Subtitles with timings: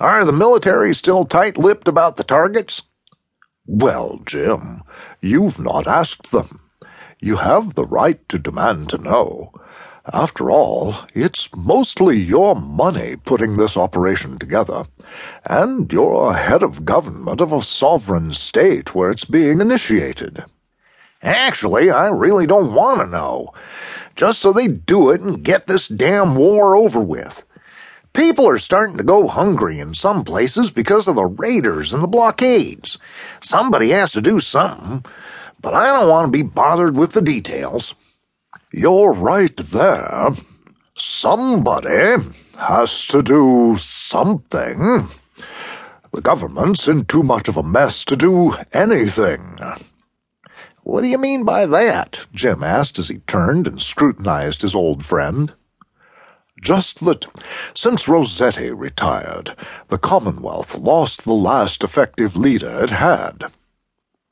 [0.00, 2.80] Are the military still tight lipped about the targets?
[3.66, 4.82] Well, Jim,
[5.20, 6.60] you've not asked them.
[7.20, 9.52] You have the right to demand to know.
[10.10, 14.84] After all, it's mostly your money putting this operation together,
[15.44, 20.42] and you're a head of government of a sovereign state where it's being initiated.
[21.22, 23.52] Actually, I really don't want to know.
[24.16, 27.44] Just so they do it and get this damn war over with.
[28.12, 32.08] People are starting to go hungry in some places because of the raiders and the
[32.08, 32.98] blockades.
[33.40, 35.04] Somebody has to do something,
[35.60, 37.94] but I don't want to be bothered with the details.
[38.72, 40.30] You're right there.
[40.96, 45.08] Somebody has to do something.
[46.12, 49.58] The government's in too much of a mess to do anything.
[50.82, 52.26] What do you mean by that?
[52.34, 55.52] Jim asked as he turned and scrutinized his old friend.
[56.60, 57.26] Just that,
[57.74, 59.56] since Rossetti retired,
[59.88, 63.44] the Commonwealth lost the last effective leader it had.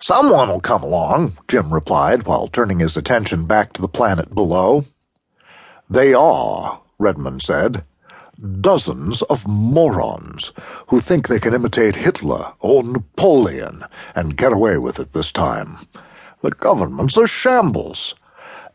[0.00, 4.84] Someone will come along, Jim replied while turning his attention back to the planet below.
[5.90, 7.82] They are, Redmond said.
[8.60, 10.52] Dozens of morons
[10.88, 15.78] who think they can imitate Hitler or Napoleon and get away with it this time.
[16.42, 18.14] The government's a shambles.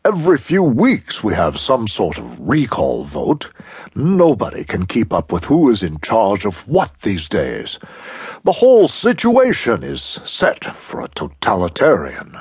[0.06, 3.48] Every few weeks we have some sort of recall vote.
[3.94, 7.78] Nobody can keep up with who is in charge of what these days.
[8.42, 12.36] The whole situation is set for a totalitarian.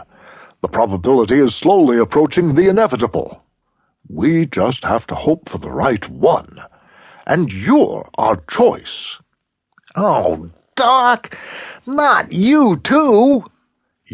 [0.59, 3.41] The probability is slowly approaching the inevitable.
[4.09, 6.59] We just have to hope for the right one.
[7.25, 9.19] And you're our choice.
[9.95, 11.37] Oh, Doc,
[11.85, 13.45] not you too.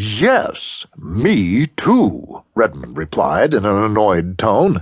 [0.02, 4.82] Yes, me too, Redmond replied in an annoyed tone.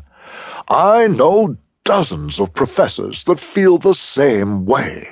[0.68, 5.12] I know dozens of professors that feel the same way.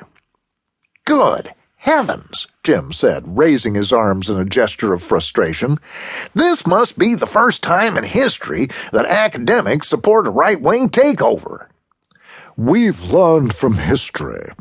[1.06, 5.80] Good heavens, Jim said, raising his arms in a gesture of frustration.
[6.36, 11.66] This must be the first time in history that academics support a right wing takeover.
[12.56, 14.52] We've learned from history.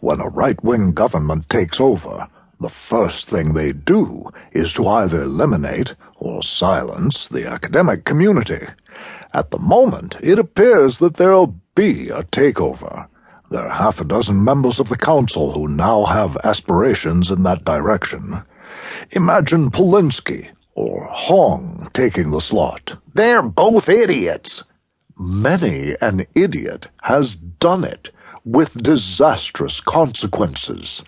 [0.00, 2.26] When a right wing government takes over,
[2.60, 8.66] the first thing they do is to either eliminate or silence the academic community.
[9.32, 13.06] At the moment, it appears that there'll be a takeover.
[13.50, 17.64] There are half a dozen members of the council who now have aspirations in that
[17.64, 18.42] direction.
[19.12, 22.96] Imagine Polinsky or Hong taking the slot.
[23.14, 24.64] They're both idiots.
[25.18, 28.10] Many an idiot has done it
[28.44, 31.02] with disastrous consequences.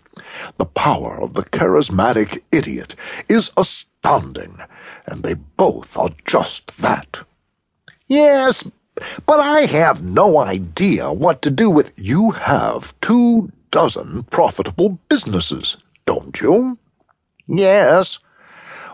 [0.59, 2.95] The power of the charismatic idiot
[3.29, 4.59] is astounding,
[5.07, 7.23] and they both are just that.
[8.07, 8.71] Yes,
[9.27, 11.93] but I have no idea what to do with.
[11.97, 15.77] You have two dozen profitable businesses,
[16.07, 16.79] don't you?
[17.47, 18.19] Yes.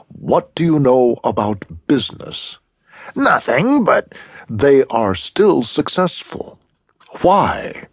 [0.08, 2.58] What do you know about business?
[3.14, 4.14] Nothing, but
[4.48, 6.58] they are still successful.
[7.22, 7.88] Why?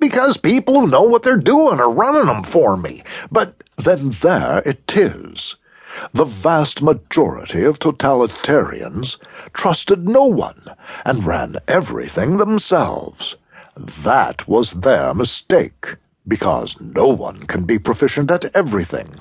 [0.00, 3.02] Because people who know what they're doing are running them for me.
[3.30, 5.56] But then there it is.
[6.12, 9.18] The vast majority of totalitarians
[9.52, 10.64] trusted no one
[11.04, 13.36] and ran everything themselves.
[13.76, 15.96] That was their mistake,
[16.26, 19.20] because no one can be proficient at everything.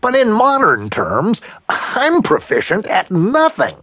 [0.00, 3.76] But in modern terms, I'm proficient at nothing.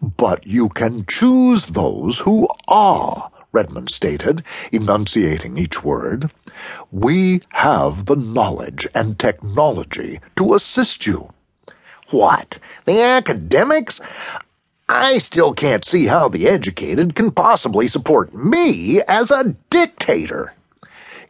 [0.00, 4.42] But you can choose those who are Redmond stated,
[4.72, 6.30] enunciating each word.
[6.90, 11.32] We have the knowledge and technology to assist you.
[12.10, 12.58] What?
[12.84, 14.00] The academics?
[14.88, 20.52] I still can't see how the educated can possibly support me as a dictator.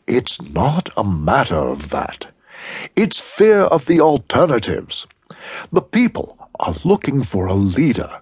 [0.07, 2.27] It's not a matter of that.
[2.97, 5.07] It's fear of the alternatives.
[5.71, 8.21] The people are looking for a leader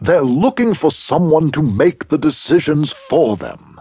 [0.00, 3.80] they're looking for someone to make the decisions for them.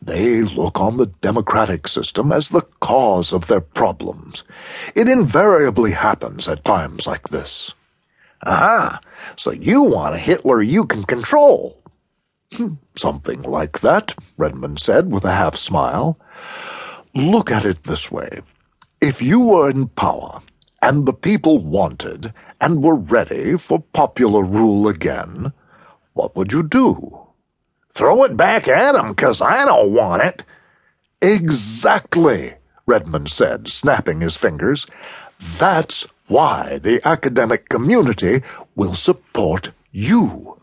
[0.00, 4.44] They look on the democratic system as the cause of their problems.
[4.94, 7.74] It invariably happens at times like this.
[8.44, 9.00] Ah,
[9.36, 11.82] so you want a Hitler you can control.
[12.54, 16.18] Hmm, something like that, Redmond said with a half smile.
[17.14, 18.40] Look at it this way.
[19.00, 20.40] If you were in power,
[20.86, 25.52] and the people wanted and were ready for popular rule again,
[26.12, 27.18] what would you do?
[27.92, 30.44] Throw it back at 'em, 'cause I don't want it.
[31.20, 32.54] Exactly,
[32.86, 34.86] Redmond said, snapping his fingers.
[35.58, 38.44] That's why the academic community
[38.76, 40.55] will support you.